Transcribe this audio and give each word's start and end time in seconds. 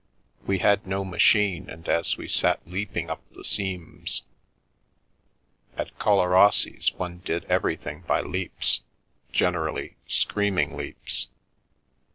We 0.47 0.57
had 0.57 0.87
no 0.87 1.05
machine 1.05 1.69
and 1.69 1.87
as 1.87 2.17
we 2.17 2.27
sat 2.27 2.67
leaping 2.67 3.11
up 3.11 3.21
the 3.33 3.43
seams— 3.43 4.23
(at 5.77 5.95
Collarossi's 5.99 6.91
one 6.93 7.19
did 7.19 7.45
everything 7.45 8.01
by 8.07 8.21
leaps, 8.21 8.81
generally 9.31 9.83
u 9.89 9.95
screaming 10.07 10.75
leaps." 10.75 11.27